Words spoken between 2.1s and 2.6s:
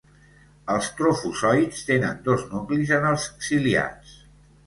dos